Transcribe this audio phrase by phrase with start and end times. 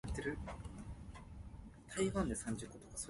[0.15, 0.23] 人心
[2.35, 2.97] 是肉做的